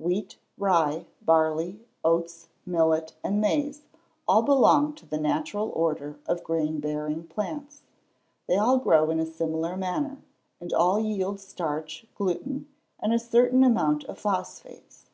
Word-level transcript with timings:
_Wheat, 0.02 0.38
rye, 0.56 1.04
barley, 1.20 1.78
oats, 2.02 2.48
millet, 2.64 3.12
and 3.22 3.38
maize, 3.38 3.82
all 4.26 4.40
belong 4.40 4.94
to 4.94 5.04
the 5.04 5.18
natural 5.20 5.68
order 5.74 6.18
of 6.24 6.42
grain 6.42 6.80
bearing 6.80 7.26
plants. 7.26 7.82
They 8.46 8.56
all 8.56 8.78
grow 8.78 9.10
in 9.10 9.20
a 9.20 9.26
similar 9.26 9.76
manner, 9.76 10.22
and 10.58 10.72
all 10.72 10.98
yield 10.98 11.38
starch, 11.38 12.06
gluten, 12.14 12.66
and 12.98 13.12
a 13.12 13.18
certain 13.18 13.62
amount 13.62 14.04
of 14.04 14.16
phosphates. 14.18 15.04